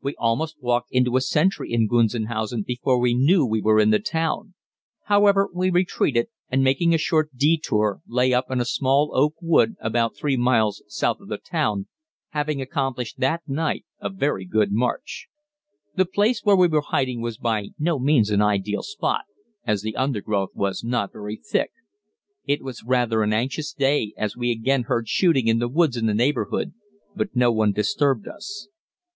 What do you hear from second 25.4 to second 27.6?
in the woods in the neighborhood, but no